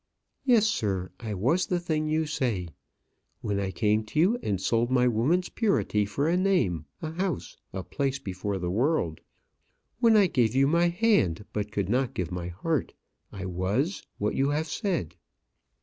[0.45, 2.69] "Yes, sir, I was the thing you say.
[3.41, 7.55] When I came to you, and sold my woman's purity for a name, a house,
[7.71, 9.21] a place before the world
[9.99, 12.95] when I gave you my hand, but could not give my heart,
[13.31, 15.17] I was what you have said."